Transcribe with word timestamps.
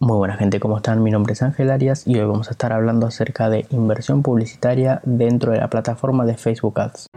Muy 0.00 0.16
buena 0.16 0.36
gente, 0.36 0.60
¿cómo 0.60 0.76
están? 0.76 1.02
Mi 1.02 1.10
nombre 1.10 1.32
es 1.32 1.42
Ángel 1.42 1.72
Arias 1.72 2.06
y 2.06 2.20
hoy 2.20 2.24
vamos 2.24 2.46
a 2.46 2.52
estar 2.52 2.72
hablando 2.72 3.08
acerca 3.08 3.50
de 3.50 3.66
inversión 3.70 4.22
publicitaria 4.22 5.00
dentro 5.02 5.50
de 5.50 5.58
la 5.58 5.68
plataforma 5.70 6.24
de 6.24 6.36
Facebook 6.36 6.78
Ads. 6.78 7.08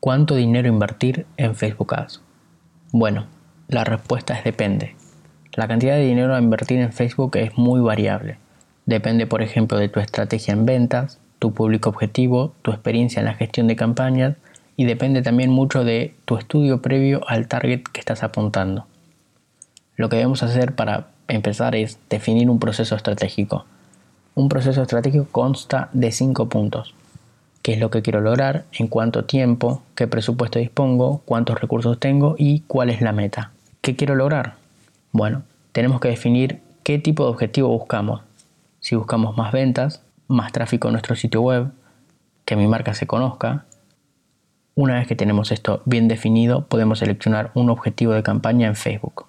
¿Cuánto 0.00 0.34
dinero 0.34 0.66
invertir 0.66 1.26
en 1.36 1.54
Facebook 1.54 1.94
Ads? 1.94 2.22
Bueno, 2.90 3.26
la 3.68 3.84
respuesta 3.84 4.36
es 4.36 4.42
depende. 4.42 4.96
La 5.52 5.68
cantidad 5.68 5.94
de 5.94 6.06
dinero 6.06 6.34
a 6.34 6.40
invertir 6.40 6.80
en 6.80 6.92
Facebook 6.92 7.36
es 7.36 7.56
muy 7.56 7.80
variable. 7.80 8.38
Depende, 8.84 9.28
por 9.28 9.42
ejemplo, 9.42 9.78
de 9.78 9.88
tu 9.88 10.00
estrategia 10.00 10.54
en 10.54 10.66
ventas, 10.66 11.20
tu 11.40 11.52
público 11.52 11.90
objetivo, 11.90 12.52
tu 12.62 12.70
experiencia 12.70 13.18
en 13.18 13.26
la 13.26 13.34
gestión 13.34 13.66
de 13.66 13.74
campañas 13.74 14.36
y 14.76 14.84
depende 14.84 15.22
también 15.22 15.50
mucho 15.50 15.82
de 15.82 16.14
tu 16.24 16.36
estudio 16.36 16.80
previo 16.80 17.22
al 17.26 17.48
target 17.48 17.82
que 17.82 17.98
estás 17.98 18.22
apuntando. 18.22 18.86
Lo 19.96 20.08
que 20.08 20.16
debemos 20.16 20.44
hacer 20.44 20.76
para 20.76 21.08
empezar 21.26 21.74
es 21.74 21.98
definir 22.08 22.48
un 22.48 22.60
proceso 22.60 22.94
estratégico. 22.94 23.66
Un 24.36 24.48
proceso 24.48 24.82
estratégico 24.82 25.26
consta 25.32 25.88
de 25.92 26.12
cinco 26.12 26.48
puntos 26.48 26.94
qué 27.62 27.74
es 27.74 27.78
lo 27.78 27.90
que 27.90 28.02
quiero 28.02 28.20
lograr, 28.20 28.64
en 28.72 28.88
cuánto 28.88 29.24
tiempo, 29.24 29.82
qué 29.94 30.06
presupuesto 30.06 30.58
dispongo, 30.58 31.22
cuántos 31.24 31.60
recursos 31.60 31.98
tengo 31.98 32.34
y 32.38 32.60
cuál 32.60 32.90
es 32.90 33.00
la 33.00 33.12
meta. 33.12 33.52
¿Qué 33.80 33.96
quiero 33.96 34.14
lograr? 34.14 34.54
Bueno, 35.12 35.42
tenemos 35.72 36.00
que 36.00 36.08
definir 36.08 36.60
qué 36.82 36.98
tipo 36.98 37.24
de 37.24 37.30
objetivo 37.30 37.68
buscamos. 37.68 38.22
Si 38.80 38.96
buscamos 38.96 39.36
más 39.36 39.52
ventas, 39.52 40.02
más 40.30 40.52
tráfico 40.52 40.88
en 40.88 40.92
nuestro 40.92 41.16
sitio 41.16 41.42
web, 41.42 41.72
que 42.44 42.56
mi 42.56 42.66
marca 42.66 42.94
se 42.94 43.06
conozca. 43.06 43.66
Una 44.76 44.94
vez 44.94 45.08
que 45.08 45.16
tenemos 45.16 45.50
esto 45.50 45.82
bien 45.84 46.06
definido, 46.06 46.66
podemos 46.66 47.00
seleccionar 47.00 47.50
un 47.54 47.68
objetivo 47.68 48.12
de 48.12 48.22
campaña 48.22 48.68
en 48.68 48.76
Facebook. 48.76 49.26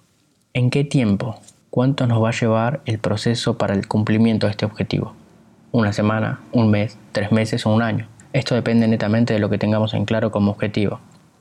¿En 0.54 0.70
qué 0.70 0.84
tiempo? 0.84 1.40
¿Cuánto 1.70 2.06
nos 2.06 2.22
va 2.22 2.28
a 2.28 2.32
llevar 2.32 2.82
el 2.86 2.98
proceso 2.98 3.58
para 3.58 3.74
el 3.74 3.88
cumplimiento 3.88 4.46
de 4.46 4.52
este 4.52 4.64
objetivo? 4.64 5.14
¿Una 5.72 5.92
semana, 5.92 6.40
un 6.52 6.70
mes, 6.70 6.96
tres 7.10 7.32
meses 7.32 7.66
o 7.66 7.74
un 7.74 7.82
año? 7.82 8.06
Esto 8.32 8.54
depende 8.54 8.86
netamente 8.86 9.34
de 9.34 9.40
lo 9.40 9.50
que 9.50 9.58
tengamos 9.58 9.94
en 9.94 10.04
claro 10.04 10.30
como 10.30 10.52
objetivo. 10.52 11.00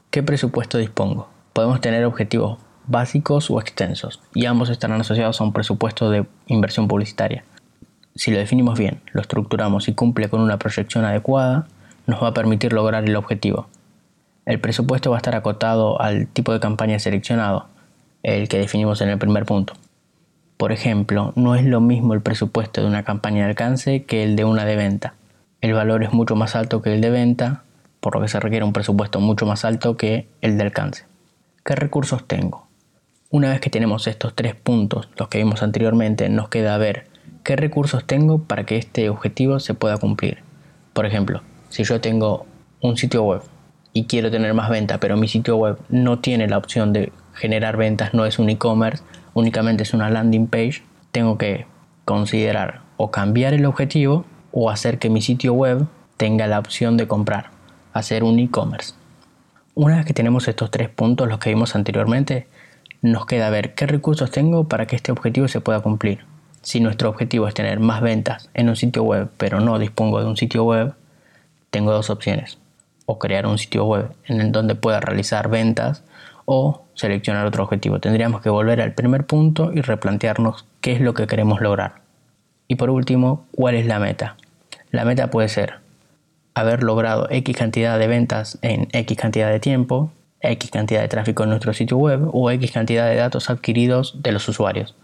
¿Qué 0.09 0.23
presupuesto 0.23 0.77
dispongo? 0.77 1.29
Podemos 1.53 1.81
tener 1.81 2.03
objetivos 2.05 2.57
básicos 2.87 3.51
o 3.51 3.59
extensos, 3.59 4.21
y 4.33 4.45
ambos 4.45 4.69
estarán 4.69 5.01
asociados 5.01 5.39
a 5.39 5.43
un 5.43 5.53
presupuesto 5.53 6.09
de 6.09 6.25
inversión 6.47 6.87
publicitaria. 6.87 7.43
Si 8.15 8.31
lo 8.31 8.37
definimos 8.37 8.77
bien, 8.77 9.01
lo 9.13 9.21
estructuramos 9.21 9.87
y 9.87 9.93
cumple 9.93 10.29
con 10.29 10.41
una 10.41 10.57
proyección 10.57 11.05
adecuada, 11.05 11.67
nos 12.07 12.21
va 12.21 12.29
a 12.29 12.33
permitir 12.33 12.73
lograr 12.73 13.03
el 13.03 13.15
objetivo. 13.15 13.67
El 14.45 14.59
presupuesto 14.59 15.11
va 15.11 15.17
a 15.17 15.19
estar 15.19 15.35
acotado 15.35 16.01
al 16.01 16.27
tipo 16.27 16.51
de 16.53 16.59
campaña 16.59 16.99
seleccionado, 16.99 17.67
el 18.23 18.47
que 18.49 18.57
definimos 18.57 19.01
en 19.01 19.09
el 19.09 19.17
primer 19.17 19.45
punto. 19.45 19.73
Por 20.57 20.71
ejemplo, 20.71 21.33
no 21.35 21.55
es 21.55 21.65
lo 21.65 21.81
mismo 21.81 22.13
el 22.13 22.21
presupuesto 22.21 22.81
de 22.81 22.87
una 22.87 23.03
campaña 23.03 23.43
de 23.43 23.49
alcance 23.49 24.03
que 24.03 24.23
el 24.23 24.35
de 24.35 24.45
una 24.45 24.65
de 24.65 24.75
venta 24.75 25.13
el 25.61 25.73
valor 25.73 26.03
es 26.03 26.11
mucho 26.11 26.35
más 26.35 26.55
alto 26.55 26.81
que 26.81 26.93
el 26.93 27.01
de 27.01 27.11
venta, 27.11 27.63
por 27.99 28.15
lo 28.15 28.21
que 28.21 28.27
se 28.27 28.39
requiere 28.39 28.65
un 28.65 28.73
presupuesto 28.73 29.19
mucho 29.19 29.45
más 29.45 29.63
alto 29.63 29.95
que 29.95 30.27
el 30.41 30.57
de 30.57 30.63
alcance. 30.63 31.05
¿Qué 31.63 31.75
recursos 31.75 32.27
tengo? 32.27 32.67
Una 33.29 33.51
vez 33.51 33.61
que 33.61 33.69
tenemos 33.69 34.07
estos 34.07 34.35
tres 34.35 34.55
puntos, 34.55 35.07
los 35.17 35.27
que 35.27 35.37
vimos 35.37 35.61
anteriormente, 35.61 36.27
nos 36.29 36.49
queda 36.49 36.77
ver 36.79 37.07
qué 37.43 37.55
recursos 37.55 38.05
tengo 38.05 38.39
para 38.43 38.65
que 38.65 38.77
este 38.77 39.09
objetivo 39.09 39.59
se 39.59 39.73
pueda 39.73 39.97
cumplir. 39.97 40.39
Por 40.93 41.05
ejemplo, 41.05 41.41
si 41.69 41.83
yo 41.83 42.01
tengo 42.01 42.45
un 42.81 42.97
sitio 42.97 43.23
web 43.23 43.41
y 43.93 44.05
quiero 44.05 44.31
tener 44.31 44.53
más 44.53 44.69
ventas, 44.69 44.99
pero 44.99 45.17
mi 45.17 45.27
sitio 45.27 45.57
web 45.57 45.77
no 45.89 46.19
tiene 46.19 46.47
la 46.47 46.57
opción 46.57 46.93
de 46.93 47.11
generar 47.33 47.77
ventas, 47.77 48.13
no 48.13 48.25
es 48.25 48.39
un 48.39 48.49
e-commerce, 48.49 49.03
únicamente 49.33 49.83
es 49.83 49.93
una 49.93 50.09
landing 50.09 50.47
page, 50.47 50.83
tengo 51.11 51.37
que 51.37 51.65
considerar 52.05 52.81
o 52.97 53.11
cambiar 53.11 53.53
el 53.53 53.65
objetivo 53.65 54.25
o 54.51 54.69
hacer 54.69 54.99
que 54.99 55.09
mi 55.09 55.21
sitio 55.21 55.53
web 55.53 55.87
tenga 56.17 56.47
la 56.47 56.59
opción 56.59 56.97
de 56.97 57.07
comprar, 57.07 57.49
hacer 57.93 58.23
un 58.23 58.39
e-commerce. 58.39 58.93
Una 59.73 59.97
vez 59.97 60.05
que 60.05 60.13
tenemos 60.13 60.47
estos 60.47 60.69
tres 60.69 60.89
puntos, 60.89 61.27
los 61.27 61.39
que 61.39 61.49
vimos 61.49 61.75
anteriormente, 61.75 62.47
nos 63.01 63.25
queda 63.25 63.49
ver 63.49 63.73
qué 63.73 63.87
recursos 63.87 64.29
tengo 64.29 64.67
para 64.67 64.85
que 64.85 64.95
este 64.95 65.11
objetivo 65.11 65.47
se 65.47 65.61
pueda 65.61 65.79
cumplir. 65.79 66.30
Si 66.61 66.79
nuestro 66.79 67.09
objetivo 67.09 67.47
es 67.47 67.53
tener 67.53 67.79
más 67.79 68.01
ventas 68.01 68.49
en 68.53 68.69
un 68.69 68.75
sitio 68.75 69.03
web, 69.03 69.29
pero 69.37 69.59
no 69.59 69.79
dispongo 69.79 70.19
de 70.19 70.27
un 70.27 70.37
sitio 70.37 70.63
web, 70.63 70.93
tengo 71.71 71.91
dos 71.91 72.09
opciones. 72.09 72.59
O 73.05 73.17
crear 73.17 73.47
un 73.47 73.57
sitio 73.57 73.85
web 73.85 74.11
en 74.25 74.51
donde 74.51 74.75
pueda 74.75 74.99
realizar 74.99 75.49
ventas 75.49 76.03
o 76.45 76.83
seleccionar 76.93 77.45
otro 77.45 77.63
objetivo. 77.63 77.99
Tendríamos 77.99 78.41
que 78.41 78.49
volver 78.49 78.81
al 78.81 78.93
primer 78.93 79.25
punto 79.25 79.71
y 79.73 79.81
replantearnos 79.81 80.65
qué 80.81 80.93
es 80.93 81.01
lo 81.01 81.13
que 81.13 81.27
queremos 81.27 81.61
lograr. 81.61 82.01
Y 82.67 82.75
por 82.75 82.89
último, 82.89 83.45
¿cuál 83.51 83.75
es 83.75 83.85
la 83.85 83.99
meta? 83.99 84.37
La 84.91 85.05
meta 85.05 85.29
puede 85.29 85.49
ser 85.49 85.79
haber 86.53 86.83
logrado 86.83 87.27
X 87.29 87.55
cantidad 87.55 87.97
de 87.97 88.07
ventas 88.07 88.59
en 88.61 88.87
X 88.91 89.17
cantidad 89.17 89.49
de 89.49 89.59
tiempo, 89.59 90.11
X 90.41 90.71
cantidad 90.71 91.01
de 91.01 91.07
tráfico 91.07 91.43
en 91.43 91.49
nuestro 91.49 91.73
sitio 91.73 91.97
web 91.97 92.29
o 92.33 92.51
X 92.51 92.71
cantidad 92.71 93.07
de 93.07 93.15
datos 93.15 93.49
adquiridos 93.49 94.21
de 94.21 94.31
los 94.31 94.47
usuarios, 94.49 94.95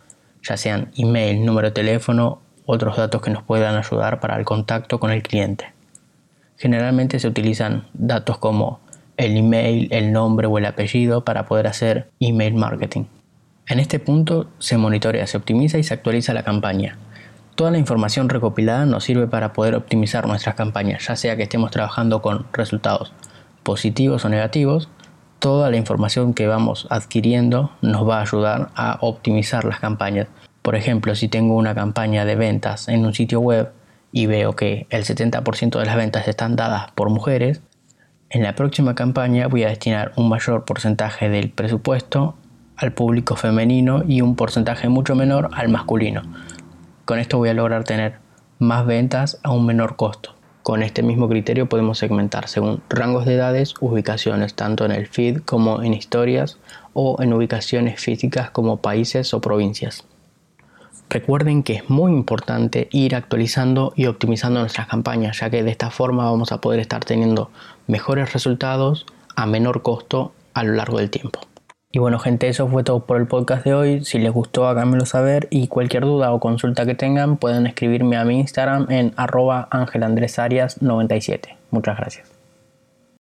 ya 0.48 0.58
sean 0.58 0.92
email, 0.98 1.46
número 1.46 1.70
de 1.70 1.74
teléfono, 1.74 2.42
otros 2.66 2.98
datos 2.98 3.22
que 3.22 3.32
nos 3.32 3.44
puedan 3.44 3.76
ayudar 3.76 4.20
para 4.20 4.38
el 4.38 4.46
contacto 4.46 5.00
con 5.00 5.12
el 5.12 5.24
cliente. 5.24 5.74
Generalmente 6.58 7.20
se 7.20 7.28
utilizan 7.28 7.88
datos 7.94 8.38
como 8.38 8.80
el 9.16 9.38
email, 9.38 9.88
el 9.92 10.12
nombre 10.12 10.48
o 10.48 10.58
el 10.58 10.66
apellido 10.66 11.24
para 11.24 11.46
poder 11.46 11.68
hacer 11.68 12.10
email 12.20 12.56
marketing. 12.56 13.06
En 13.68 13.80
este 13.80 14.00
punto 14.00 14.48
se 14.60 14.78
monitorea, 14.78 15.28
se 15.28 15.38
optimiza 15.38 15.78
y 15.78 15.84
se 15.84 15.94
actualiza 15.94 16.34
la 16.34 16.44
campaña, 16.44 16.98
Toda 17.58 17.72
la 17.72 17.80
información 17.80 18.30
recopilada 18.30 18.86
nos 18.86 19.06
sirve 19.06 19.26
para 19.26 19.52
poder 19.52 19.74
optimizar 19.74 20.28
nuestras 20.28 20.54
campañas, 20.54 21.08
ya 21.08 21.16
sea 21.16 21.36
que 21.36 21.42
estemos 21.42 21.72
trabajando 21.72 22.22
con 22.22 22.46
resultados 22.54 23.14
positivos 23.64 24.24
o 24.26 24.30
negativos. 24.30 24.90
Toda 25.40 25.70
la 25.70 25.78
información 25.78 26.34
que 26.34 26.48
vamos 26.48 26.88
adquiriendo 26.90 27.72
nos 27.82 28.08
va 28.08 28.20
a 28.20 28.22
ayudar 28.22 28.70
a 28.76 28.98
optimizar 29.02 29.66
las 29.66 29.80
campañas. 29.80 30.28
Por 30.62 30.76
ejemplo, 30.76 31.16
si 31.16 31.28
tengo 31.28 31.56
una 31.56 31.76
campaña 31.76 32.26
de 32.26 32.36
ventas 32.36 32.88
en 32.88 33.06
un 33.06 33.14
sitio 33.14 33.40
web 33.40 33.72
y 34.12 34.26
veo 34.26 34.56
que 34.56 34.88
el 34.90 35.04
70% 35.04 35.80
de 35.80 35.86
las 35.86 35.96
ventas 35.96 36.28
están 36.28 36.56
dadas 36.56 36.92
por 36.96 37.10
mujeres, 37.10 37.62
en 38.30 38.44
la 38.44 38.56
próxima 38.56 38.96
campaña 38.96 39.48
voy 39.48 39.64
a 39.64 39.70
destinar 39.70 40.12
un 40.18 40.28
mayor 40.30 40.66
porcentaje 40.66 41.30
del 41.30 41.50
presupuesto 41.50 42.36
al 42.76 42.92
público 42.94 43.36
femenino 43.36 44.04
y 44.08 44.22
un 44.22 44.36
porcentaje 44.36 44.90
mucho 44.90 45.16
menor 45.16 45.50
al 45.54 45.70
masculino 45.70 46.24
con 47.08 47.20
esto 47.20 47.38
voy 47.38 47.48
a 47.48 47.54
lograr 47.54 47.86
tener 47.86 48.18
más 48.60 48.86
ventas 48.86 49.40
a 49.42 49.52
un 49.52 49.66
menor 49.66 49.96
costo. 49.96 50.36
Con 50.68 50.84
este 50.84 51.02
mismo 51.02 51.30
criterio 51.30 51.70
podemos 51.70 51.98
segmentar 51.98 52.50
según 52.50 52.82
rangos 52.90 53.26
de 53.26 53.36
edades, 53.36 53.76
ubicaciones 53.80 54.54
tanto 54.54 54.84
en 54.84 54.92
el 54.92 55.08
feed 55.08 55.44
como 55.44 55.82
en 55.82 55.94
historias 55.94 56.58
o 56.92 57.22
en 57.22 57.32
ubicaciones 57.32 58.02
físicas 58.02 58.50
como 58.50 58.82
países 58.82 59.34
o 59.34 59.40
provincias. 59.40 60.04
Recuerden 61.10 61.64
que 61.64 61.76
es 61.76 61.90
muy 61.90 62.12
importante 62.12 62.90
ir 62.92 63.16
actualizando 63.16 63.94
y 63.96 64.08
optimizando 64.08 64.60
nuestras 64.60 64.88
campañas, 64.88 65.40
ya 65.40 65.50
que 65.50 65.64
de 65.64 65.72
esta 65.72 65.90
forma 65.90 66.26
vamos 66.26 66.52
a 66.52 66.60
poder 66.60 66.82
estar 66.82 67.06
teniendo 67.06 67.50
mejores 67.88 68.34
resultados 68.34 69.06
a 69.38 69.46
menor 69.46 69.84
costo 69.84 70.34
a 70.54 70.66
lo 70.66 70.74
largo 70.74 70.98
del 70.98 71.10
tiempo. 71.10 71.40
Y 71.92 72.00
bueno 72.00 72.20
gente, 72.20 72.50
eso 72.50 72.68
fue 72.68 72.84
todo 72.84 73.06
por 73.06 73.18
el 73.18 73.28
podcast 73.28 73.64
de 73.64 73.74
hoy. 73.74 74.04
Si 74.04 74.20
les 74.20 74.32
gustó 74.32 74.68
háganmelo 74.68 75.06
saber 75.06 75.48
y 75.50 75.68
cualquier 75.68 76.04
duda 76.04 76.34
o 76.34 76.40
consulta 76.40 76.86
que 76.86 76.96
tengan 76.96 77.38
pueden 77.38 77.66
escribirme 77.66 78.18
a 78.18 78.26
mi 78.26 78.40
Instagram 78.40 78.88
en 78.90 79.14
arroba 79.16 79.70
angelandresarias97. 79.72 81.56
Muchas 81.72 81.98
gracias. 81.98 82.37